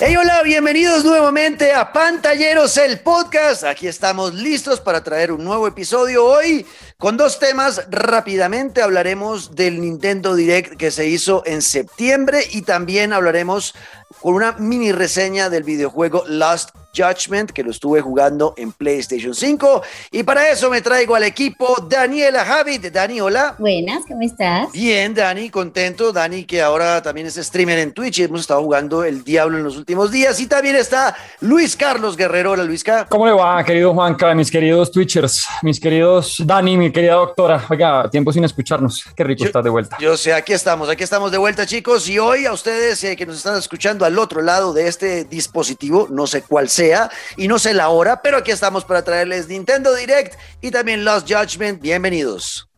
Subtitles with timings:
[0.00, 3.64] Hey, hola, bienvenidos nuevamente a Pantalleros, el podcast.
[3.64, 6.64] Aquí estamos listos para traer un nuevo episodio hoy
[6.98, 7.84] con dos temas.
[7.90, 13.74] Rápidamente hablaremos del Nintendo Direct que se hizo en septiembre y también hablaremos
[14.20, 19.82] con una mini reseña del videojuego Lost Judgment, que lo estuve jugando en PlayStation 5.
[20.10, 22.90] Y para eso me traigo al equipo Daniela Javid.
[22.90, 23.54] Dani, hola.
[23.58, 24.72] Buenas, ¿cómo estás?
[24.72, 26.12] Bien, Dani, contento.
[26.12, 29.64] Dani, que ahora también es streamer en Twitch y hemos estado jugando el Diablo en
[29.64, 30.40] los últimos días.
[30.40, 32.52] Y también está Luis Carlos Guerrero.
[32.52, 33.06] Hola, Luisca.
[33.08, 37.64] ¿Cómo le va, querido Juanca, mis queridos Twitchers, mis queridos Dani, mi querida doctora?
[37.68, 39.04] Oiga, tiempo sin escucharnos.
[39.14, 39.98] Qué rico estar de vuelta.
[40.00, 42.08] Yo sé, aquí estamos, aquí estamos de vuelta, chicos.
[42.08, 46.08] Y hoy a ustedes eh, que nos están escuchando al otro lado de este dispositivo,
[46.10, 49.94] no sé cuál sea, y no sé la hora, pero aquí estamos para traerles Nintendo
[49.94, 51.80] Direct y también Lost Judgment.
[51.80, 52.68] Bienvenidos.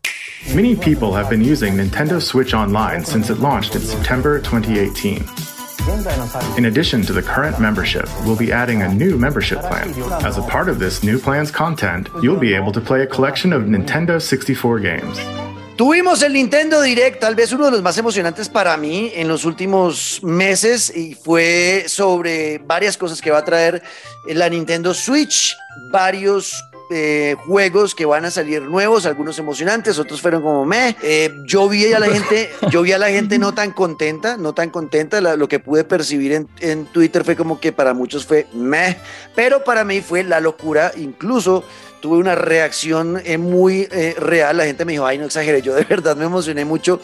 [0.55, 5.25] Many people have been using Nintendo Switch Online since it launched in September 2018.
[6.57, 9.89] In addition to the current membership, we'll be adding a new membership plan.
[10.25, 13.53] As a part of this new plan's content, you'll be able to play a collection
[13.53, 15.19] of Nintendo 64 games.
[15.81, 19.47] Tuvimos el Nintendo Direct, tal vez uno de los más emocionantes para mí en los
[19.47, 23.83] últimos meses y fue sobre varias cosas que va a traer
[24.27, 25.57] la Nintendo Switch,
[25.91, 30.97] varios eh, juegos que van a salir nuevos, algunos emocionantes, otros fueron como me.
[31.03, 34.53] Eh, yo vi a la gente, yo vi a la gente no tan contenta, no
[34.53, 35.23] tan contenta.
[35.23, 38.99] lo que pude percibir en, en, Twitter fue como que para muchos fue me,
[39.35, 40.93] pero para mí fue la locura.
[40.95, 41.65] Incluso
[42.01, 44.57] tuve una reacción eh, muy eh, real.
[44.57, 45.63] La gente me dijo, ay, no exageré.
[45.63, 47.01] Yo de verdad me emocioné mucho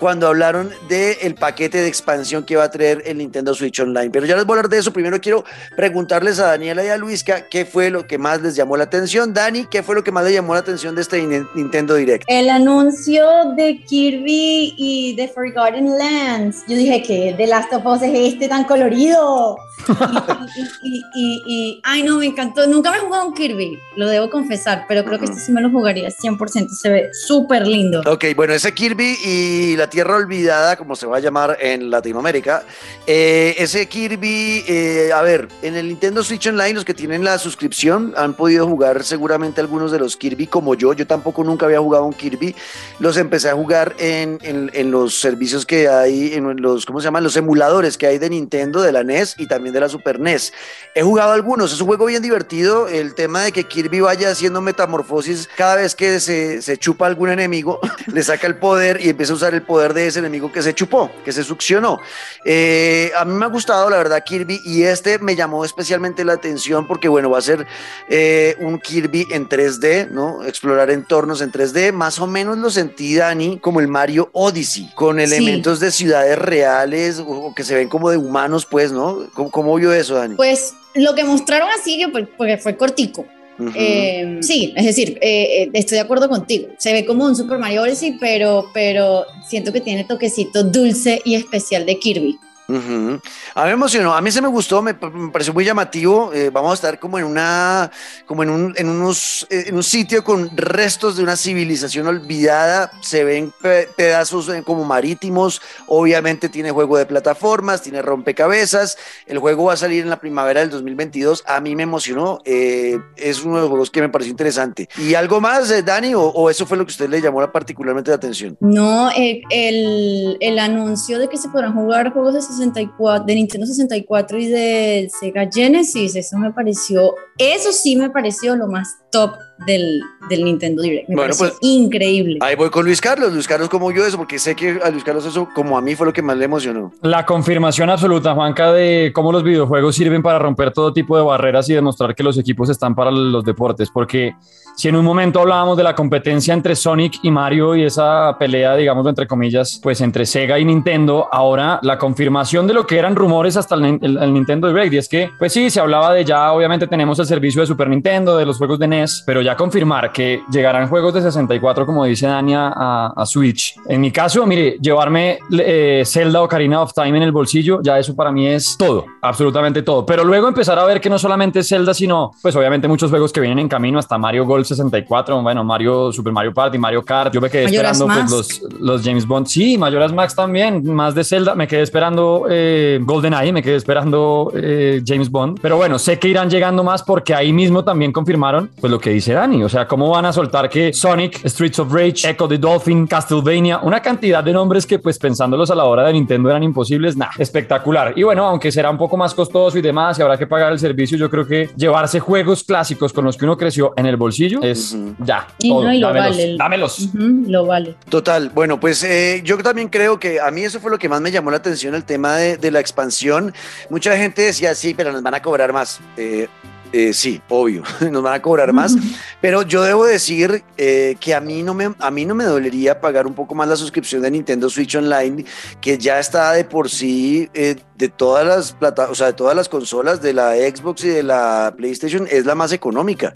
[0.00, 4.08] cuando hablaron del paquete de expansión que va a traer el Nintendo Switch Online.
[4.10, 4.92] Pero ya les voy a hablar de eso.
[4.92, 5.44] Primero quiero
[5.76, 9.34] preguntarles a Daniela y a Luisca qué fue lo que más les llamó la atención.
[9.34, 11.22] Dani, ¿qué fue lo que más le llamó la atención de este
[11.54, 12.24] Nintendo Direct?
[12.28, 16.64] El anuncio de Kirby y de Forgotten Lands.
[16.66, 19.58] Yo dije que The Last of Us es este tan colorido.
[20.82, 22.66] y, y, ay no, me encantó.
[22.66, 25.60] Nunca me he jugado un Kirby, lo debo confesar, pero creo que este sí me
[25.60, 26.68] lo jugaría 100%.
[26.70, 28.02] Se ve súper lindo.
[28.06, 32.64] Ok, bueno, ese Kirby y la Tierra Olvidada, como se va a llamar en Latinoamérica.
[33.06, 37.38] Eh, ese Kirby, eh, a ver, en el Nintendo Switch Online, los que tienen la
[37.38, 40.92] suscripción han podido jugar seguramente algunos de los Kirby como yo.
[40.92, 42.54] Yo tampoco nunca había jugado un Kirby.
[42.98, 47.22] Los empecé a jugar en, en, los servicios que hay, en los, ¿cómo se llaman?
[47.22, 50.52] Los emuladores que hay de Nintendo, de la NES y también de la Super NES.
[50.94, 52.88] He jugado algunos, es un juego bien divertido.
[52.88, 57.30] El tema de que Kirby vaya haciendo metamorfosis cada vez que se, se chupa algún
[57.30, 60.62] enemigo, le saca el poder y empieza a usar el poder de ese enemigo que
[60.62, 62.00] se chupó, que se succionó.
[62.44, 66.34] Eh, a mí me ha gustado, la verdad, Kirby, y este me llamó especialmente la
[66.34, 67.66] atención porque, bueno, va a ser
[68.08, 70.44] eh, un Kirby en 3D, ¿no?
[70.44, 71.92] Explorar entornos en 3D.
[71.92, 77.22] Más o menos lo sentí, Dani, como el Mario Odyssey, con elementos de ciudades reales
[77.24, 79.26] o, que se ven como de humanos, pues, ¿no?
[79.34, 80.36] ¿Cómo, cómo vio eso, Dani?
[80.36, 82.02] Pues lo que mostraron así,
[82.36, 83.26] porque fue cortico,
[83.74, 86.68] eh, sí, es decir, eh, eh, estoy de acuerdo contigo.
[86.78, 91.34] Se ve como un Super Mario Odyssey, pero, pero siento que tiene toquecito dulce y
[91.34, 92.38] especial de Kirby.
[92.74, 96.32] A mí me emocionó, a mí se me gustó, me, pareció muy llamativo.
[96.32, 97.90] Eh, vamos a estar como en una,
[98.26, 102.90] como en un, en unos, eh, en un sitio con restos de una civilización olvidada.
[103.02, 103.52] Se ven
[103.96, 105.60] pedazos eh, como marítimos.
[105.86, 108.96] Obviamente tiene juego de plataformas, tiene rompecabezas.
[109.26, 111.44] El juego va a salir en la primavera del 2022.
[111.46, 112.40] A mí me emocionó.
[112.44, 114.88] es uno de los juegos que me pareció interesante.
[114.96, 116.12] ¿Y algo más, Dani?
[116.14, 118.56] O, eso fue lo que usted le llamó particularmente la atención?
[118.60, 124.46] No, el, el anuncio de que se podrán jugar juegos de de Nintendo 64 y
[124.46, 129.32] de Sega Genesis, eso me pareció, eso sí me pareció lo más top
[129.66, 131.08] del, del Nintendo Direct.
[131.08, 132.38] Me bueno, pues, increíble.
[132.40, 133.32] Ahí voy con Luis Carlos.
[133.32, 134.16] Luis Carlos, como yo eso?
[134.16, 136.46] Porque sé que a Luis Carlos eso, como a mí, fue lo que más le
[136.46, 136.92] emocionó.
[137.02, 141.68] La confirmación absoluta, Juanca, de cómo los videojuegos sirven para romper todo tipo de barreras
[141.68, 143.90] y demostrar que los equipos están para los deportes.
[143.92, 144.34] Porque
[144.76, 148.76] si en un momento hablábamos de la competencia entre Sonic y Mario y esa pelea,
[148.76, 153.14] digamos, entre comillas, pues entre Sega y Nintendo, ahora la confirmación de lo que eran
[153.14, 154.94] rumores hasta el, el Nintendo Direct.
[154.94, 157.88] Y es que, pues sí, se hablaba de ya, obviamente tenemos el servicio de Super
[157.88, 162.04] Nintendo, de los juegos de NES, pero ya confirmar que llegarán juegos de 64, como
[162.04, 163.76] dice Dania, a, Switch.
[163.86, 167.98] En mi caso, mire, llevarme eh, Zelda o Karina of Time en el bolsillo, ya
[167.98, 170.04] eso para mí es todo, absolutamente todo.
[170.04, 173.32] Pero luego empezar a ver que no solamente es Zelda, sino, pues obviamente muchos juegos
[173.32, 177.32] que vienen en camino, hasta Mario Golf 64, bueno, Mario, Super Mario Party, Mario Kart.
[177.32, 179.46] Yo me quedé esperando pues, los, los, James Bond.
[179.46, 181.54] Sí, Mayoras Max también, más de Zelda.
[181.54, 185.60] Me quedé esperando eh, GoldenEye, me quedé esperando eh, James Bond.
[185.62, 187.02] Pero bueno, sé que irán llegando más.
[187.02, 190.26] ¿Por porque ahí mismo también confirmaron pues lo que dice Dani, o sea, cómo van
[190.26, 194.86] a soltar que Sonic, Streets of Rage, Echo the Dolphin, Castlevania, una cantidad de nombres
[194.86, 198.12] que pues pensándolos a la hora de Nintendo eran imposibles, nada, espectacular.
[198.16, 200.78] Y bueno, aunque será un poco más costoso y demás y habrá que pagar el
[200.78, 204.62] servicio, yo creo que llevarse juegos clásicos con los que uno creció en el bolsillo
[204.62, 205.46] es ya.
[205.58, 205.84] Y todo.
[205.84, 206.56] no, y lo dámelos, vale.
[206.56, 207.08] dámelos.
[207.14, 207.94] Lo vale.
[208.08, 211.20] Total, bueno, pues eh, yo también creo que a mí eso fue lo que más
[211.20, 213.54] me llamó la atención, el tema de, de la expansión.
[213.88, 216.00] Mucha gente decía, sí, pero nos van a cobrar más.
[216.16, 216.48] Eh,
[216.92, 218.96] eh, sí, obvio, nos van a cobrar más,
[219.40, 223.00] pero yo debo decir eh, que a mí, no me, a mí no me dolería
[223.00, 225.44] pagar un poco más la suscripción de Nintendo Switch Online,
[225.80, 229.54] que ya está de por sí eh, de todas las plata, o sea, de todas
[229.54, 233.34] las consolas, de la Xbox y de la PlayStation, es la más económica.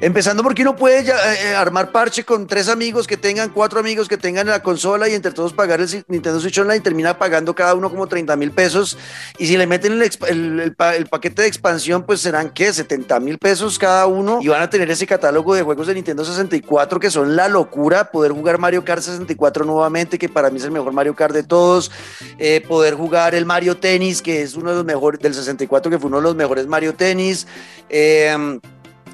[0.00, 1.12] Empezando porque uno puede eh,
[1.42, 5.14] eh, armar parche con tres amigos que tengan, cuatro amigos que tengan la consola y
[5.14, 8.96] entre todos pagar el Nintendo Switch Online, termina pagando cada uno como 30 mil pesos.
[9.36, 10.74] Y si le meten el,
[11.10, 12.72] paquete de expansión, pues serán, ¿qué?
[12.72, 14.38] 70 mil pesos cada uno.
[14.40, 18.12] Y van a tener ese catálogo de juegos de Nintendo 64 que son la locura.
[18.12, 21.42] Poder jugar Mario Kart 64 nuevamente, que para mí es el mejor Mario Kart de
[21.42, 21.90] todos.
[22.38, 25.98] Eh, poder jugar el Mario Tennis, que es uno de los mejores, del 64, que
[25.98, 27.46] fue uno de los mejores Mario Tennis.
[27.88, 28.58] Eh,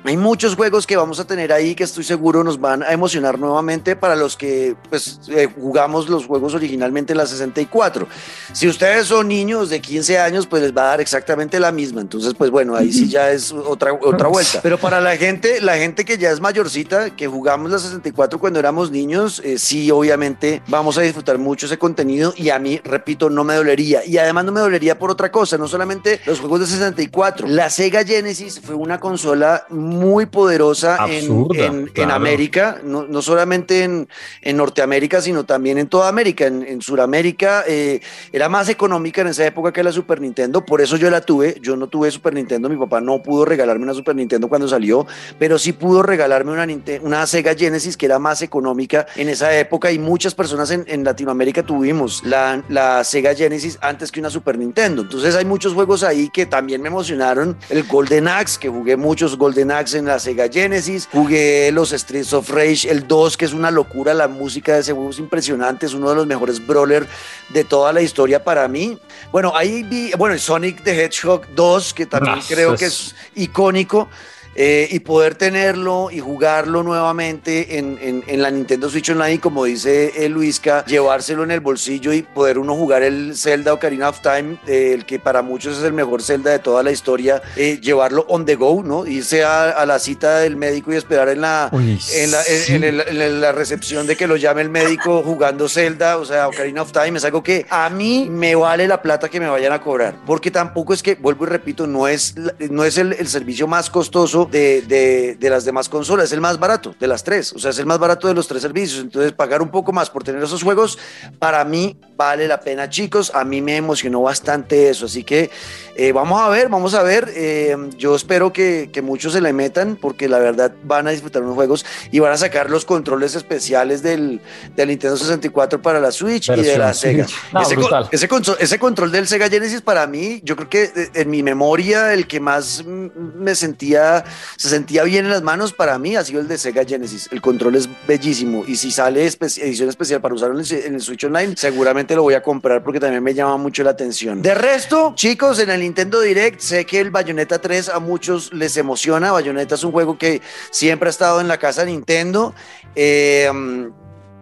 [0.04, 3.38] hay muchos juegos que vamos a tener ahí que estoy seguro nos van a emocionar
[3.38, 8.06] nuevamente para los que pues, eh, jugamos los juegos originalmente en la 64.
[8.52, 12.00] Si ustedes son niños de 15 años, pues les va a dar exactamente la misma.
[12.00, 14.60] Entonces, pues bueno, ahí sí ya es otra, otra vuelta.
[14.62, 18.58] Pero para la gente, la gente que ya es mayorcita, que jugamos la 64 cuando
[18.58, 23.28] éramos niños, eh, sí, obviamente vamos a disfrutar mucho ese contenido y a mí, repito,
[23.28, 24.04] no me dolería.
[24.04, 27.48] Y además no me dolería por otra cosa, no solamente los juegos de 64.
[27.48, 29.89] La Sega Genesis fue una consola muy
[30.26, 32.12] poderosa en, Absurda, en, en claro.
[32.14, 34.08] América, no, no solamente en,
[34.42, 36.46] en Norteamérica, sino también en toda América.
[36.46, 38.00] En, en Sudamérica eh,
[38.32, 41.56] era más económica en esa época que la Super Nintendo, por eso yo la tuve.
[41.60, 45.06] Yo no tuve Super Nintendo, mi papá no pudo regalarme una Super Nintendo cuando salió,
[45.38, 46.66] pero sí pudo regalarme una,
[47.02, 51.04] una Sega Genesis que era más económica en esa época y muchas personas en, en
[51.04, 55.02] Latinoamérica tuvimos la, la Sega Genesis antes que una Super Nintendo.
[55.02, 57.56] Entonces hay muchos juegos ahí que también me emocionaron.
[57.68, 62.34] El Golden Axe, que jugué muchos Golden Axe en la Sega Genesis, jugué los Streets
[62.34, 65.86] of Rage, el 2, que es una locura, la música de ese juego es impresionante,
[65.86, 67.06] es uno de los mejores brawler
[67.48, 68.98] de toda la historia para mí.
[69.32, 73.14] Bueno, ahí vi, bueno, el Sonic the Hedgehog 2, que también Ah, creo que es
[73.34, 74.08] icónico.
[74.56, 79.38] Eh, y poder tenerlo y jugarlo nuevamente en, en- en la Nintendo Switch Online, y
[79.38, 84.08] como dice eh, Luisca, llevárselo en el bolsillo y poder uno jugar el Zelda Ocarina
[84.08, 87.40] of Time, eh, el que para muchos es el mejor Zelda de toda la historia,
[87.56, 89.06] eh, llevarlo on the go, ¿no?
[89.06, 92.60] Irse a, a la cita del médico y esperar en la, Uy, en la, en-
[92.60, 92.74] sí.
[92.74, 96.48] en el- en la recepción de que lo llame el médico jugando Zelda, o sea,
[96.48, 99.72] Ocarina of Time, es algo que a mí me vale la plata que me vayan
[99.72, 102.34] a cobrar, porque tampoco es que, vuelvo y repito, no es,
[102.70, 106.40] no es el, el servicio más costoso de, de- de las demás consolas, es el
[106.40, 109.00] más barato de las tres, o sea, es el más barato de los tres servicios,
[109.00, 110.98] entonces pagar un poco más por tener esos juegos,
[111.38, 115.50] para mí vale la pena, chicos, a mí me emocionó bastante eso, así que
[115.96, 119.52] eh, vamos a ver, vamos a ver, eh, yo espero que, que muchos se le
[119.52, 123.34] metan, porque la verdad van a disfrutar unos juegos y van a sacar los controles
[123.34, 124.40] especiales del,
[124.76, 127.26] del Nintendo 64 para la Switch y de la Sega.
[127.52, 128.04] No, ese, brutal.
[128.28, 132.12] con- ese, control del Sega Genesis para mí, yo creo que eh, en mi memoria
[132.14, 134.24] el que más me sentía,
[134.56, 137.28] se sentía bien en las manos para mí ha sido el de Sega Genesis.
[137.30, 141.00] El control es bellísimo y si sale edición especial para usarlo en el, en el
[141.00, 144.42] Switch Online, seguramente lo voy a comprar porque también me llama mucho la atención.
[144.42, 148.76] De resto, chicos, en el Nintendo Direct sé que el Bayonetta 3 a muchos les
[148.76, 149.32] emociona.
[149.32, 152.54] Bayonetta es un juego que siempre ha estado en la casa de Nintendo.
[152.94, 153.50] Eh,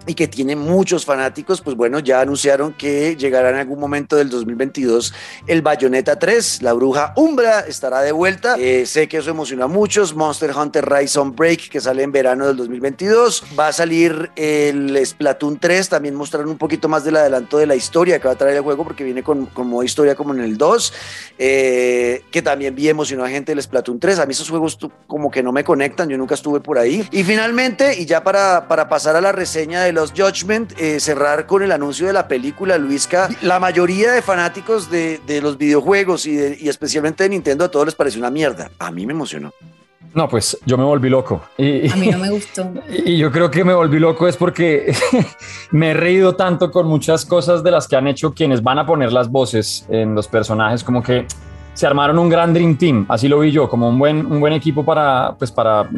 [0.06, 4.30] y que tiene muchos fanáticos, pues bueno, ya anunciaron que llegará en algún momento del
[4.30, 5.12] 2022
[5.46, 8.56] el Bayonetta 3, la bruja Umbra estará de vuelta.
[8.58, 10.14] Eh, sé que eso emociona a muchos.
[10.14, 13.44] Monster Hunter Rise on Break, que sale en verano del 2022.
[13.58, 17.76] Va a salir el Splatoon 3, también mostraron un poquito más del adelanto de la
[17.76, 20.40] historia que va a traer el juego, porque viene con, con modo historia como en
[20.40, 20.92] el 2,
[21.38, 24.18] eh, que también vi emocionó a gente del Splatoon 3.
[24.18, 27.06] A mí esos juegos como que no me conectan, yo nunca estuve por ahí.
[27.10, 31.46] Y finalmente, y ya para, para pasar a la reseña de los Judgment, eh, cerrar
[31.46, 33.28] con el anuncio de la película, Luisca.
[33.42, 37.70] La mayoría de fanáticos de, de los videojuegos y, de- y especialmente de Nintendo, a
[37.70, 38.70] todos les pareció una mierda.
[38.78, 39.52] A mí me emocionó.
[40.14, 41.42] No, pues yo me volví loco.
[41.58, 42.72] Y, A mí no me gustó.
[42.88, 44.94] y yo creo que me volví loco es porque
[45.70, 48.86] me he reído tanto con muchas cosas de las que han hecho quienes van a
[48.86, 51.26] poner las voces en los personajes, como que
[51.78, 54.52] se armaron un gran Dream Team, así lo vi yo, como un buen, un buen
[54.52, 55.88] equipo para, pues, para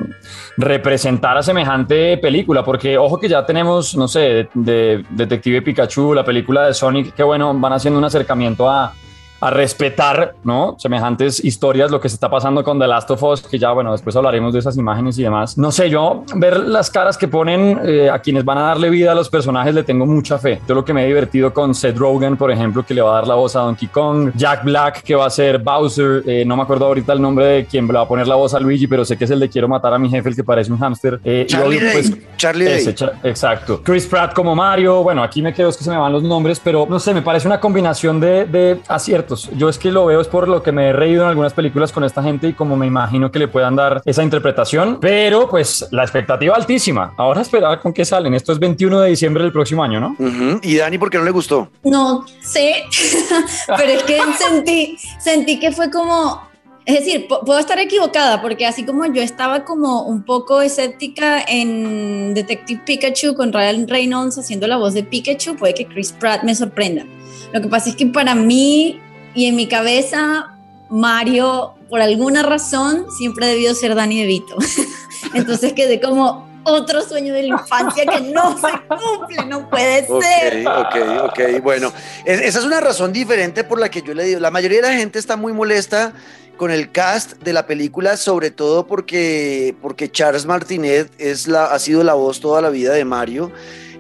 [0.58, 6.12] representar a semejante película, porque ojo que ya tenemos, no sé, de, de Detective Pikachu,
[6.12, 8.92] la película de Sonic, que bueno, van haciendo un acercamiento a,
[9.40, 10.76] a respetar, ¿no?
[10.78, 13.92] Semejantes historias, lo que se está pasando con The Last of Us, que ya, bueno,
[13.92, 15.56] después hablaremos de esas imágenes y demás.
[15.56, 19.12] No sé, yo ver las caras que ponen eh, a quienes van a darle vida
[19.12, 20.60] a los personajes le tengo mucha fe.
[20.68, 23.14] Yo lo que me he divertido con Seth Rogen, por ejemplo, que le va a
[23.14, 26.56] dar la voz a Donkey Kong, Jack Black, que va a ser Bowser, eh, no
[26.56, 28.86] me acuerdo ahorita el nombre de quien le va a poner la voz a Luigi,
[28.86, 30.78] pero sé que es el de Quiero matar a mi jefe, el que parece un
[30.78, 31.18] hámster.
[31.24, 31.80] Eh, Charlie.
[31.92, 32.94] Pues, Charlie Day.
[33.24, 33.80] exacto.
[33.82, 36.60] Chris Pratt como Mario, bueno, aquí me quedo, es que se me van los nombres,
[36.62, 39.29] pero no sé, me parece una combinación de, de aciertos.
[39.56, 41.92] Yo es que lo veo es por lo que me he reído en algunas películas
[41.92, 45.86] con esta gente y como me imagino que le puedan dar esa interpretación, pero pues
[45.90, 47.14] la expectativa altísima.
[47.16, 48.34] Ahora esperar con qué salen.
[48.34, 50.16] Esto es 21 de diciembre del próximo año, ¿no?
[50.62, 51.68] ¿Y Dani por qué no le gustó?
[51.84, 52.84] No sé,
[53.76, 56.50] pero es que sentí, sentí que fue como
[56.86, 62.34] es decir, puedo estar equivocada porque así como yo estaba como un poco escéptica en
[62.34, 66.54] Detective Pikachu con Ryan Reynolds haciendo la voz de Pikachu, puede que Chris Pratt me
[66.54, 67.04] sorprenda.
[67.52, 68.98] Lo que pasa es que para mí
[69.34, 70.54] y en mi cabeza,
[70.88, 74.56] Mario, por alguna razón, siempre ha debido ser Danny DeVito.
[75.34, 80.66] Entonces quedé como, otro sueño de la infancia que no se cumple, no puede ser.
[80.66, 81.62] Ok, ok, ok.
[81.62, 81.92] Bueno,
[82.24, 84.40] esa es una razón diferente por la que yo le digo.
[84.40, 86.12] La mayoría de la gente está muy molesta
[86.56, 91.78] con el cast de la película, sobre todo porque, porque Charles Martinet es la, ha
[91.78, 93.50] sido la voz toda la vida de Mario.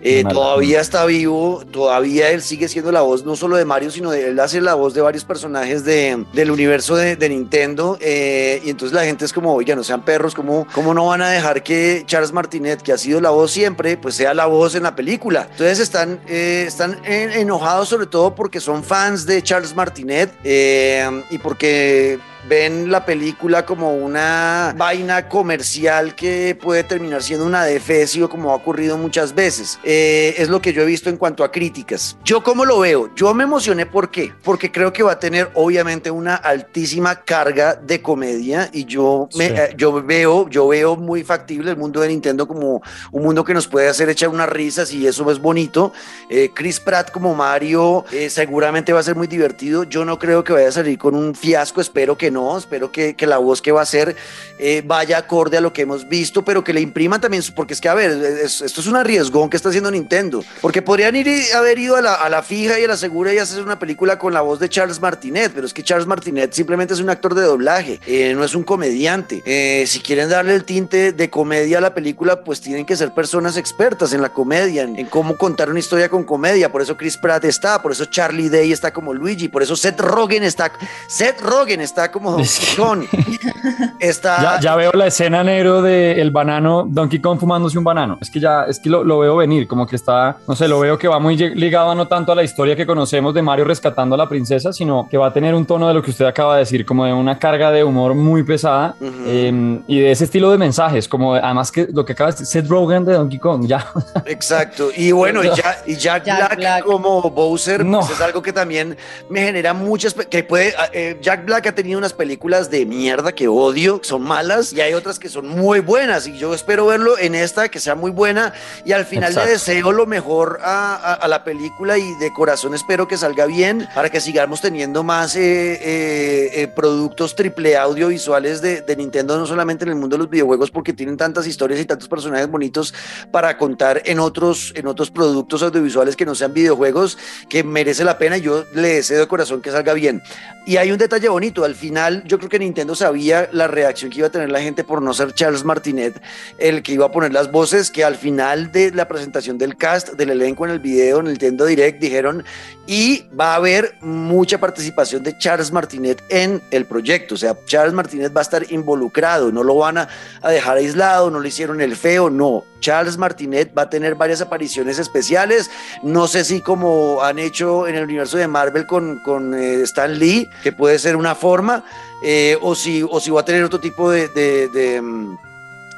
[0.02, 4.10] Eh, todavía está vivo, todavía él sigue siendo la voz no solo de Mario, sino
[4.10, 7.98] de él hace la voz de varios personajes de, del universo de, Nintendo.
[8.00, 11.22] Eh, y entonces la gente es como, oiga, no sean perros, ¿cómo, ¿cómo no van
[11.22, 14.74] a dejar que Charles Martinet, que ha sido la voz siempre, pues sea la voz
[14.74, 15.48] en la película?
[15.50, 22.18] Entonces están, eh, están enojados sobre todo porque son fans de Charles Martinet y porque
[22.48, 28.54] ven la película como una vaina comercial que puede terminar siendo una defecio como ha
[28.54, 29.78] ocurrido muchas veces.
[29.84, 32.16] Eh, es lo que yo he visto en cuanto a críticas.
[32.24, 34.32] Yo cómo lo veo, yo me emocioné ¿por qué?
[34.42, 39.46] Porque creo que va a tener obviamente una altísima carga de comedia y yo me,
[39.46, 42.82] eh, yo veo yo veo muy factible el mundo de Nintendo como
[43.12, 45.92] un mundo que nos puede hacer echar unas risas y eso es bonito.
[46.28, 49.84] Eh, Chris Pratt como Mario seguramente va a ser muy divertido.
[49.84, 53.14] Yo no creo que vaya a salir con un fiasco, espero que no, espero que,
[53.14, 54.16] que la voz que va a ser
[54.58, 57.80] eh, vaya acorde a lo que hemos visto, pero que le imprima también, porque es
[57.80, 61.78] que, a ver, esto es un arriesgón que está haciendo Nintendo, porque podrían ir haber
[61.78, 64.34] ido a la, a la fija y a la segura y hacer una película con
[64.34, 67.42] la voz de Charles Martinet, pero es que Charles Martinet simplemente es un actor de
[67.42, 69.42] doblaje, eh, no es un comediante.
[69.46, 73.12] Eh, si quieren darle el tinte de comedia a la película, pues tienen que ser
[73.14, 76.96] personas expertas en la comedia, en, en cómo contar una historia con comedia, por eso
[76.96, 80.72] Chris Pratt está, por eso Charlie Day está como Luigi, por eso Seth Rogen está,
[81.08, 83.04] Seth Rogen está como Donkey Kong.
[84.00, 84.60] Está...
[84.60, 88.18] Ya, veo la escena negro del el banano, Donkey Kong fumándose un banano.
[88.20, 90.98] Es que ya, es que lo, veo venir, como que está, no sé, lo veo
[90.98, 94.18] que va muy ligado no tanto a la historia que conocemos de Mario rescatando a
[94.18, 96.60] la princesa, sino que va a tener un tono de lo que usted acaba de
[96.60, 100.58] decir, como de una carga de humor muy pesada em, y de ese estilo de
[100.58, 103.86] mensajes, como además que lo que acaba de decir, Seth Rogen de Donkey Kong, ya.
[104.26, 104.90] Exacto.
[104.96, 105.50] Y bueno, y,
[105.96, 108.00] Jack, Black, como Bowser, no.
[108.00, 108.96] Pues es algo que también
[109.28, 113.46] me genera muchas, que puede, eh, Jack Black ha tenido unas películas de mierda que
[113.46, 117.34] odio, son malas, y hay otras que son muy buenas, y yo espero verlo en
[117.34, 118.52] esta, que sea muy buena,
[118.84, 123.16] y al final le deseo lo mejor a, la película y de corazón espero que
[123.16, 128.96] salga bien para que sigamos teniendo más eh, eh, eh, productos triple audiovisuales de, de
[128.96, 132.08] Nintendo, no solamente en el mundo de los videojuegos, porque tienen tantas historias y tantos
[132.08, 132.94] personajes bonitos
[133.30, 138.18] para contar en otros, en otros productos audiovisuales que no sean videojuegos, que merece la
[138.18, 140.22] pena, yo le deseo de corazón que salga bien.
[140.66, 144.18] Y hay un detalle bonito, al final yo creo que Nintendo sabía la reacción que
[144.18, 146.20] iba a tener la gente por no ser Charles Martinet
[146.58, 150.10] el que iba a poner las voces, que al final de la presentación del cast,
[150.10, 152.44] del elenco en el video, en el Nintendo Direct, dijeron,
[152.86, 157.94] y va a haber mucha participación de Charles Martinet en el proyecto, o sea, Charles
[157.94, 160.08] Martinet va a estar involucrado, no lo van a,
[160.48, 164.98] dejar aislado, no le hicieron el feo, no, Charles Martinet va a tener varias apariciones
[164.98, 165.70] especiales,
[166.02, 170.18] no sé si como han hecho en el universo de Marvel con, con eh, Stan
[170.18, 171.84] Lee, que puede ser una forma,
[172.22, 175.49] eh, o, si, o si va a tener otro tipo de, mm,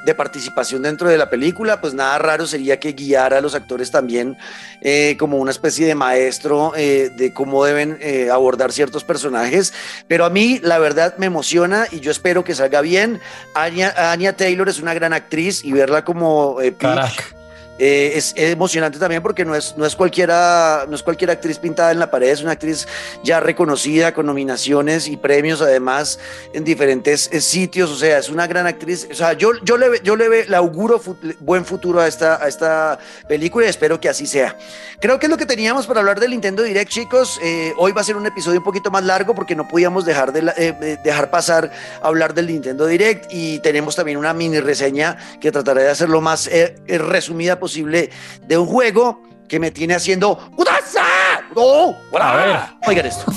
[0.04, 3.90] de, participación dentro de la película, pues nada raro sería que guiara a los actores
[3.90, 4.37] también
[4.80, 7.99] eh, como una especie de maestro eh, de cómo deben
[8.30, 9.73] abordar ciertos personajes.
[10.09, 13.21] Pero a mí la verdad me emociona y yo espero que salga bien.
[13.54, 16.59] Anya, Taylor es una gran actriz y verla como
[17.84, 21.90] Eh, es, emocionante también porque no es, no, es cualquiera, no es cualquier actriz pintada
[21.90, 22.86] en la pared, es una actriz
[23.24, 26.20] ya reconocida con nominaciones y premios además
[26.52, 29.08] en diferentes eh, sitios, o sea, es una gran actriz.
[29.10, 31.02] O sea, yo, yo, le, yo le, le auguro
[31.40, 34.56] buen futuro a esta, a esta película y espero que así sea.
[35.00, 37.40] Creo que es lo que teníamos para hablar del Nintendo Direct, chicos.
[37.42, 40.32] Eh, hoy va a ser un episodio un poquito más largo porque no podíamos dejar,
[40.32, 45.50] de dejar pasar a hablar del Nintendo Direct y tenemos también una mini reseña que
[45.50, 46.48] trataré de hacer lo más
[46.86, 50.38] resumida posible de un juego que me tiene haciendo
[51.55, 51.95] ¡No!
[52.19, 52.61] A ver.
[52.87, 53.31] Oigan esto.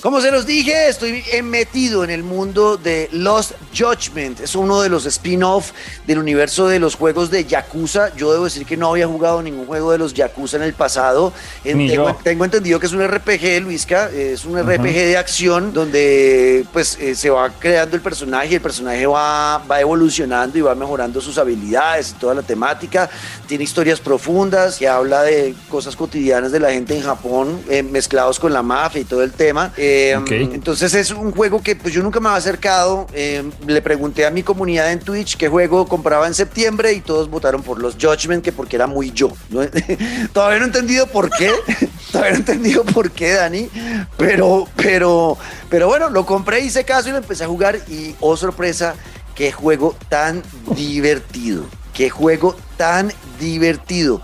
[0.00, 4.40] Como se los dije, estoy metido en el mundo de Lost Judgment.
[4.40, 5.72] Es uno de los spin-off
[6.06, 8.14] del universo de los juegos de Yakuza.
[8.16, 11.32] Yo debo decir que no había jugado ningún juego de los Yakuza en el pasado.
[11.62, 14.10] tengo, entendido que es un RPG, Luisca.
[14.10, 18.56] Es un RPG de acción donde pues eh, se va creando el personaje.
[18.56, 23.08] El personaje va, va evolucionando y va mejorando sus habilidades y toda la temática.
[23.46, 28.38] Tiene historias profundas que habla de cosas cotidianas de la gente en Japón eh, mezclados
[28.38, 29.72] con la mafia y todo el tema.
[29.76, 30.16] Eh,
[30.52, 33.08] entonces es un juego que pues yo nunca me había acercado.
[33.12, 37.28] Eh, le pregunté a mi comunidad en Twitch qué juego compraba en septiembre y todos
[37.28, 39.32] votaron por los Judgment, que porque era muy yo.
[40.32, 41.50] Todavía no he entendido por qué.
[42.12, 43.68] Todavía no he entendido por qué, Dani.
[44.16, 45.36] Pero, pero,
[45.68, 48.94] pero bueno, lo compré, hice caso y lo empecé a jugar y, oh sorpresa,
[49.34, 50.42] qué juego tan
[50.76, 51.64] divertido.
[51.92, 54.22] Qué juego tan divertido.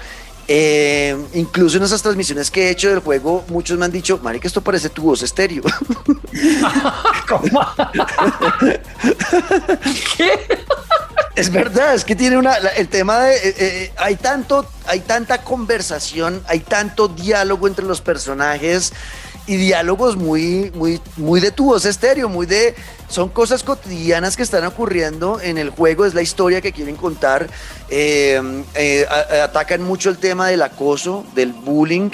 [0.49, 4.47] Eh, incluso en esas transmisiones que he hecho del juego, muchos me han dicho, que
[4.47, 5.63] esto parece tu voz estéreo.
[10.17, 10.31] ¿Qué?
[11.35, 15.43] Es verdad, es que tiene una, el tema de, eh, eh, hay tanto, hay tanta
[15.43, 18.93] conversación, hay tanto diálogo entre los personajes
[19.47, 22.75] y diálogos muy, muy, muy de tu voz estéreo, muy de,
[23.09, 27.49] son cosas cotidianas que están ocurriendo en el juego, es la historia que quieren contar.
[27.89, 29.07] Eh, eh,
[29.43, 32.11] atacan mucho el tema del acoso, del bullying.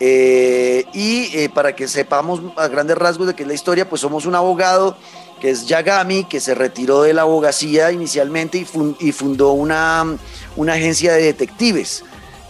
[0.00, 4.26] Eh, y para que sepamos a grandes rasgos de qué es la historia, pues somos
[4.26, 4.96] un abogado
[5.40, 8.66] que es Yagami, que se retiró de la abogacía inicialmente
[8.98, 10.04] y, fundó una,
[10.56, 12.02] una agencia de detectives.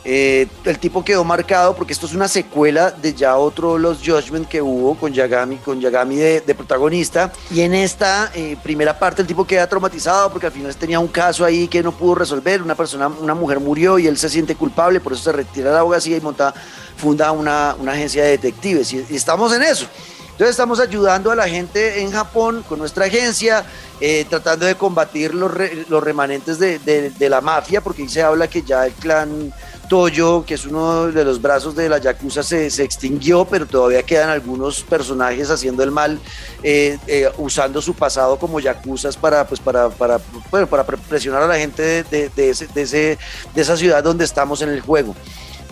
[0.06, 4.46] Eh, el tipo quedó marcado porque esto es una secuela de ya otro Los Judgment
[4.46, 7.32] que hubo con Yagami, con Yagami de, protagonista.
[7.50, 11.08] Y en esta eh, primera parte el tipo queda traumatizado porque al final tenía un
[11.08, 12.60] caso ahí que no pudo resolver.
[12.60, 15.74] Una persona, una mujer murió y él se siente culpable, por eso se retira de
[15.74, 16.52] la abogacía y monta,
[16.96, 18.92] funda una, una agencia de detectives.
[18.92, 19.86] Y, estamos en eso.
[20.32, 23.64] Entonces estamos ayudando a la gente en Japón con nuestra agencia,
[24.00, 25.52] eh, tratando de combatir los,
[25.88, 29.54] los remanentes de, de, la mafia, porque ahí se habla que ya el clan
[29.88, 34.02] Toyo, que es uno de los brazos de la Yakuza, se, se extinguió, pero todavía
[34.02, 36.18] quedan algunos personajes haciendo el mal,
[36.62, 40.18] eh, eh, usando su pasado como Yakuzas para, pues, para, para,
[40.66, 43.18] para presionar a la gente de, de, ese, de,
[43.54, 45.14] esa ciudad donde estamos en el juego.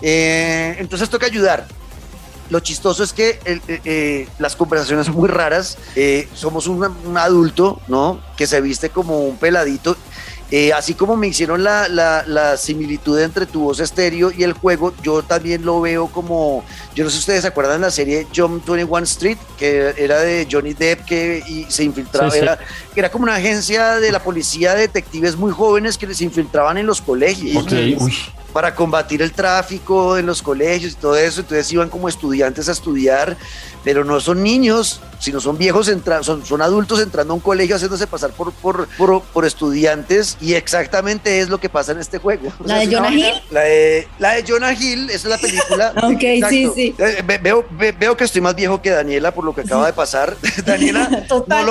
[0.01, 1.67] Eh, entonces toca ayudar.
[2.49, 3.39] Lo chistoso es que
[4.37, 5.77] las conversaciones son muy raras.
[6.33, 8.21] somos un, un, adulto, ¿no?
[8.37, 9.95] Que se viste como un peladito
[10.55, 14.93] eh, así como me hicieron la, la, similitud entre tu voz estéreo y el juego,
[15.01, 16.63] yo también lo veo como,
[16.93, 20.19] yo no sé si ustedes se acuerdan de la serie John 21 Street, que era
[20.19, 22.59] de Johnny Depp que y se infiltraba, Era,
[22.95, 26.85] era como una agencia de la policía de detectives muy jóvenes que se infiltraban en
[26.85, 27.65] los colegios.
[28.53, 32.73] para combatir el tráfico en los colegios y todo eso, entonces iban como estudiantes a
[32.73, 33.35] estudiar
[33.83, 35.89] pero no son niños, sino son viejos,
[36.21, 38.89] son, son adultos entrando a un colegio haciéndose pasar por, por,
[39.21, 42.51] por, estudiantes y exactamente es lo que pasa en este juego.
[42.65, 43.33] ¿La de Jonah Hill?
[43.49, 45.93] La de, la de Jonah Hill, esa es la película.
[46.03, 46.95] ok, sí, sí.
[46.97, 50.35] Eh, veo, veo que estoy más viejo que Daniela por lo que acaba de pasar.
[50.65, 51.67] Daniela, Total.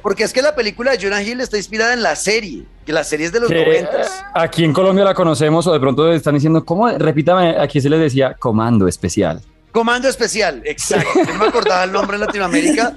[0.00, 3.02] porque es que la película de Jonah Hill está inspirada en la serie que la
[3.02, 4.24] serie es de los noventas.
[4.32, 6.88] Aquí en Colombia la conocemos o de pronto están diciendo, ¿cómo?
[6.88, 9.40] Repítame, aquí se les decía comando especial.
[9.72, 11.08] Comando Especial, exacto.
[11.26, 12.92] no me acordaba el nombre en Latinoamérica.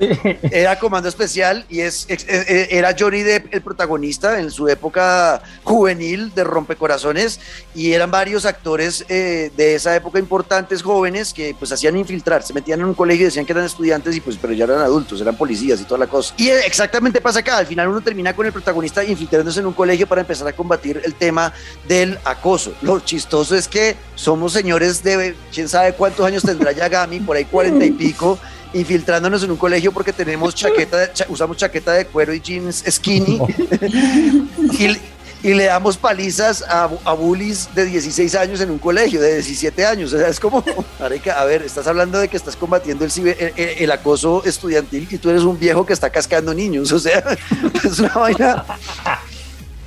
[0.51, 5.41] Era Comando Especial y es, e, e, era Johnny Depp el protagonista en su época
[5.63, 7.39] juvenil de Rompecorazones
[7.73, 12.53] y eran varios actores eh, de esa época importantes, jóvenes, que pues hacían infiltrar, se
[12.53, 15.21] metían en un colegio y decían que eran estudiantes y pues pero ya eran adultos,
[15.21, 16.33] eran policías y toda la cosa.
[16.35, 20.07] Y exactamente pasa acá, al final uno termina con el protagonista infiltrándose en un colegio
[20.07, 21.53] para empezar a combatir el tema
[21.87, 22.73] del acoso.
[22.81, 27.45] Lo chistoso es que somos señores de quién sabe cuántos años tendrán Yagami, por ahí
[27.45, 28.37] cuarenta y pico,
[28.73, 33.39] infiltrándonos en un colegio porque tenemos chaqueta, usamos chaqueta de cuero y jeans skinny.
[35.43, 39.85] y le damos palizas a, a bullies de 16 años en un colegio, de 17
[39.85, 40.11] años.
[40.11, 40.63] O sea, es como,
[40.99, 44.43] Areca, a ver, estás hablando de que estás combatiendo el, ciber- el, el- el acoso
[44.43, 46.91] estudiantil y tú eres un viejo que está cascando niños.
[46.91, 47.23] O sea,
[47.83, 48.65] es una vaina.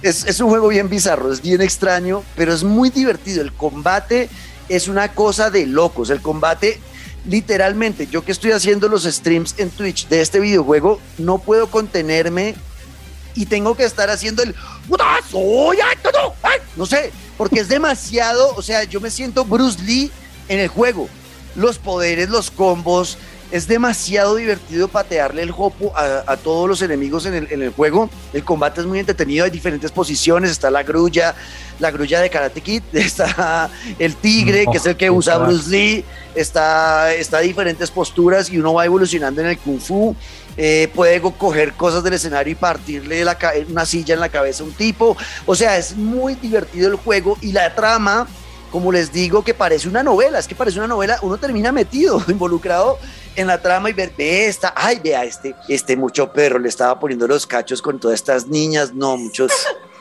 [0.00, 3.42] Es, es un juego bien bizarro, es bien extraño, pero es muy divertido.
[3.42, 4.28] El combate
[4.68, 6.10] es una cosa de locos.
[6.10, 6.80] El combate,
[7.26, 12.54] literalmente, yo que estoy haciendo los streams en Twitch de este videojuego, no puedo contenerme
[13.34, 14.54] y tengo que estar haciendo el
[16.76, 20.10] no sé, porque es demasiado, o sea, yo me siento Bruce Lee
[20.48, 21.08] en el juego.
[21.54, 23.18] Los poderes, los combos,
[23.50, 27.70] es demasiado divertido patearle el jopo a, a todos los enemigos en el, en el
[27.70, 28.10] juego.
[28.32, 31.34] El combate es muy entretenido, hay diferentes posiciones, está la grulla,
[31.78, 35.38] la grulla de Karate Kid, está el tigre, que es el que Oh, usa.
[35.38, 40.14] Bruce Lee, está, está diferentes posturas y uno va evolucionando en el kung fu.
[40.56, 43.38] Eh, puede coger cosas del escenario y partirle la
[43.70, 45.16] una silla en la cabeza a un tipo.
[45.46, 48.26] O sea, es muy divertido el juego y la trama,
[48.72, 50.38] como les digo, que parece una novela.
[50.38, 52.98] Es que parece una novela, uno termina metido, involucrado
[53.38, 56.98] en la trama y ver, ve esta, ay, vea este, este mucho perro, le estaba
[56.98, 59.52] poniendo los cachos con todas estas niñas, no, muchos,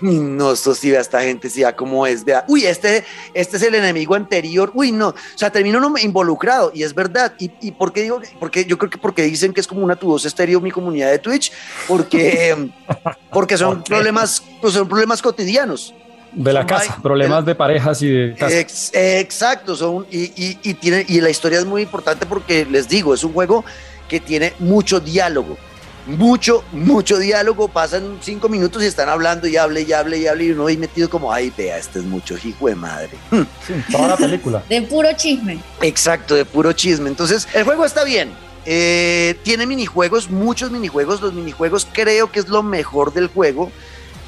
[0.02, 3.64] no, esto sí, vea esta gente, sí, vea cómo es, vea, uy, este, este es
[3.64, 7.72] el enemigo anterior, uy, no, o sea, termina uno involucrado y es verdad, y, y
[7.72, 8.20] ¿por qué digo?
[8.40, 11.12] Porque yo creo que porque dicen que es como una tu voz estéreo mi comunidad
[11.12, 11.52] de Twitch,
[11.88, 12.72] porque,
[13.32, 15.94] porque son problemas, pues son problemas cotidianos.
[16.38, 18.60] De la casa, problemas de parejas y de casa.
[18.60, 22.88] Ex- exacto, son, y, y, y, tiene, y la historia es muy importante porque les
[22.88, 23.66] digo, es un juego
[24.08, 25.58] que tiene mucho diálogo.
[26.06, 27.68] Mucho, mucho diálogo.
[27.68, 30.78] Pasan cinco minutos y están hablando y hable y hable y hable y uno ahí
[30.78, 33.10] metido como, ay, vea, este es mucho hijo de madre.
[33.66, 34.64] Sí, toda la película.
[34.70, 35.60] De puro chisme.
[35.82, 37.10] Exacto, de puro chisme.
[37.10, 38.32] Entonces, el juego está bien.
[38.66, 41.20] Eh, tiene minijuegos, muchos minijuegos.
[41.20, 43.72] Los minijuegos creo que es lo mejor del juego.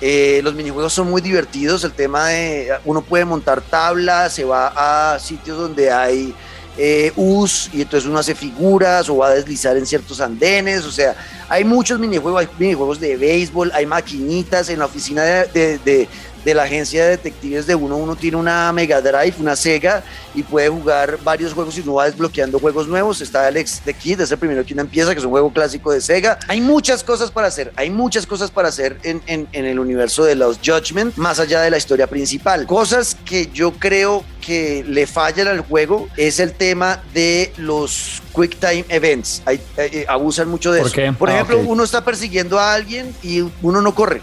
[0.01, 1.83] Eh, los minijuegos son muy divertidos.
[1.83, 6.33] El tema de uno puede montar tablas, se va a sitios donde hay
[6.77, 10.85] eh, US y entonces uno hace figuras o va a deslizar en ciertos andenes.
[10.85, 11.15] O sea,
[11.49, 12.41] hay muchos minijuegos.
[12.41, 14.69] Hay minijuegos de béisbol, hay maquinitas.
[14.69, 16.07] En la oficina de,
[16.45, 20.43] de la agencia de detectives de uno, uno tiene una Mega Drive, una Sega y
[20.43, 23.21] puede jugar varios juegos y uno va desbloqueando juegos nuevos.
[23.21, 25.51] Está el ex The Kid, es el primero que uno empieza, que es un juego
[25.51, 26.39] clásico de Sega.
[26.47, 30.23] Hay muchas cosas para hacer, hay muchas cosas para hacer en, en- en el universo
[30.23, 32.65] de los Judgment, más allá de la historia principal.
[32.67, 38.57] Cosas que yo creo que le fallan al juego es el tema de los Quick
[38.59, 39.41] Time Events.
[39.45, 40.95] Hay- eh, abusan mucho de ¿Por eso.
[40.95, 41.11] qué?
[41.13, 44.21] Por Ah, ejemplo, uno está persiguiendo a alguien y uno no corre.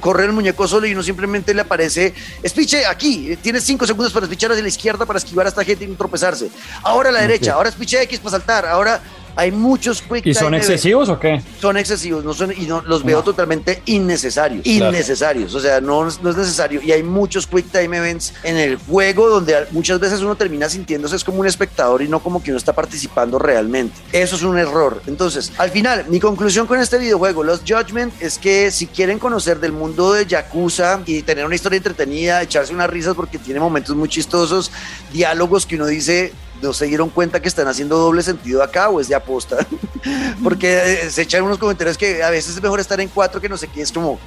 [0.00, 4.12] Corre el muñeco solo y uno simplemente le aparece, espiche aquí, eh, tienes cinco segundos
[4.12, 6.50] para espichar hacia la izquierda para esquivar a esta gente y no tropezarse.
[6.82, 9.00] Ahora a la derecha, ahora espiche X para saltar, ahora
[9.36, 11.40] hay muchos quick ¿Y son time excesivos o qué?
[11.60, 13.24] Son excesivos, no son, y no, los veo No.
[13.24, 14.62] totalmente innecesarios.
[14.64, 14.88] Claro.
[14.92, 16.80] Innecesarios, o sea, no, es- no es necesario.
[16.82, 21.16] Y hay muchos quick time events en el juego donde muchas veces uno termina sintiéndose
[21.16, 23.96] es como un espectador y no como que uno está participando realmente.
[24.12, 25.02] Eso es un error.
[25.06, 29.60] Entonces, al final, mi conclusión con este videojuego, Los Judgment, es que si quieren conocer
[29.60, 33.94] del mundo de Yakuza y tener una historia entretenida, echarse unas risas porque tiene momentos
[33.96, 34.70] muy chistosos,
[35.12, 39.00] diálogos que uno dice, no se dieron cuenta que están haciendo doble sentido acá o
[39.00, 39.66] es de aposta.
[40.42, 43.48] Porque eh, se echan unos comentarios que a veces es mejor estar en cuatro que
[43.48, 43.82] no sé qué.
[43.82, 44.18] Es como,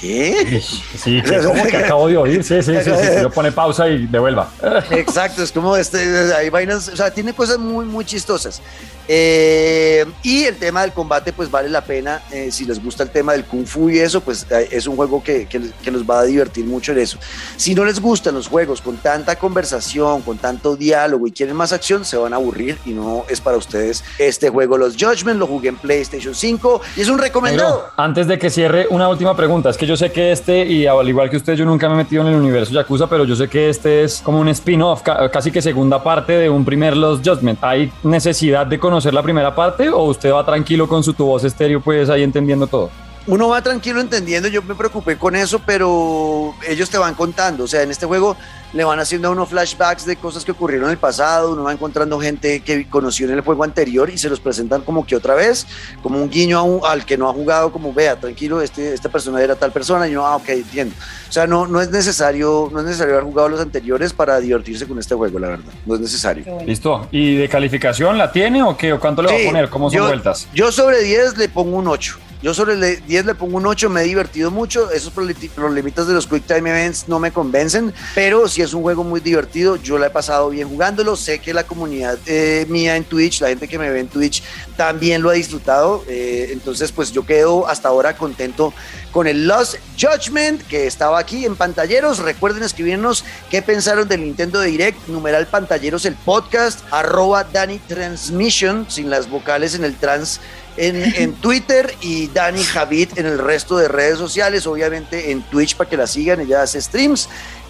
[0.00, 0.60] ¿qué?
[0.96, 2.44] Sí, como que acabo de oír.
[2.44, 2.90] Sí, sí, sí.
[2.90, 3.22] sí.
[3.22, 4.50] Yo pone pausa y devuelva.
[4.90, 5.98] Exacto, es como este,
[6.34, 8.60] hay vainas, o sea, tiene cosas muy, muy chistosas.
[9.08, 12.22] Eh, y el tema del combate, pues vale la pena.
[12.32, 14.96] eh, si les gusta el tema del kung fu y eso, pues eh, es un
[14.96, 17.18] juego que, que, que los va a divertir mucho en eso.
[17.56, 21.72] Si no les gustan los juegos con tanta conversación, con tanto diálogo y quieren más
[21.72, 24.76] acción, se van a aburrir y no es para ustedes este juego.
[24.76, 27.76] Los Judgment lo jugué en PlayStation 5 y es un recomendado.
[27.76, 29.70] Negro, antes de que cierre, una última pregunta.
[29.76, 31.98] Es que yo sé que este, y al igual que usted, yo nunca me he
[31.98, 35.30] metido en el universo Yakuza, pero yo sé que este es como un spin-off, ca-
[35.30, 37.58] casi que segunda parte de un primer Los Judgment.
[37.62, 41.44] ¿Hay necesidad de conocer la primera parte o usted va tranquilo con su tu voz
[41.44, 42.88] estéreo, pues ahí entendiendo todo?
[43.26, 47.68] Uno va tranquilo entendiendo, yo me preocupé con eso, pero ellos te van contando, o
[47.68, 48.36] sea, en este juego
[48.72, 51.72] le van haciendo a uno flashbacks de cosas que ocurrieron en el pasado, uno va
[51.72, 55.34] encontrando gente que conoció en el juego anterior y se los presentan como que otra
[55.34, 55.66] vez,
[56.02, 59.08] como un guiño a un- al que no ha jugado, como vea, tranquilo, este, esta
[59.08, 60.94] persona era tal persona, y yo, ah, ok, entiendo.
[61.28, 64.86] O sea, no, no es necesario, no es necesario haber jugado los anteriores para divertirse
[64.86, 66.44] con este juego, la verdad, no es necesario.
[66.44, 66.66] Bueno.
[66.66, 67.08] ¿Listo?
[67.10, 68.92] ¿Y de calificación la tiene o qué?
[68.92, 69.70] ¿O cuánto le va a poner?
[69.70, 70.48] ¿Cómo son yo, vueltas?
[70.54, 72.18] Yo sobre 10 le pongo un 8.
[72.46, 74.88] Yo sobre el 10 le pongo un 8, me he divertido mucho.
[74.92, 79.02] Esos problemitas de los Quick Time Events no me convencen, pero si es un juego
[79.02, 79.74] muy divertido.
[79.74, 81.16] Yo la he pasado bien jugándolo.
[81.16, 84.44] Sé que la comunidad eh, mía en Twitch, la gente que me ve en Twitch,
[84.76, 86.04] también lo ha disfrutado.
[86.06, 88.72] Eh, entonces, pues yo quedo hasta ahora contento
[89.10, 92.20] con el Lost Judgment que estaba aquí en pantalleros.
[92.20, 99.10] Recuerden escribirnos qué pensaron del Nintendo Direct, numeral pantalleros el podcast, arroba Dani Transmission, sin
[99.10, 100.38] las vocales en el trans
[100.76, 105.88] en, Twitter y Dani Javid en el resto de redes sociales, obviamente en Twitch para
[105.88, 107.28] que la sigan, ella hace streams.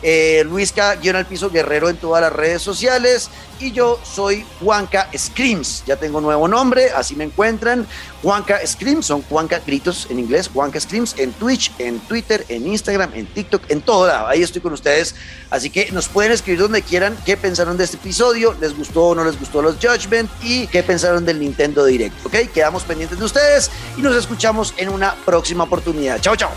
[0.08, 3.28] Eh, Luisca, guion al piso guerrero en todas las redes sociales.
[3.58, 7.84] Y yo soy Juanca Screams, ya tengo nuevo nombre, así me encuentran.
[8.22, 13.10] Juanca Screams, son Juanca Gritos en inglés, Juanca Screams en Twitch, en Twitter, en Instagram,
[13.14, 14.28] en TikTok, en todo lado.
[14.28, 15.16] Ahí estoy con ustedes.
[15.50, 19.14] Así que nos pueden escribir donde quieran qué pensaron de este episodio, les gustó o
[19.16, 22.14] no les gustó los Judgment y qué pensaron del Nintendo Direct.
[22.24, 26.20] Ok, quedamos pendientes de ustedes y nos escuchamos en una próxima oportunidad.
[26.20, 26.52] Chao, chao.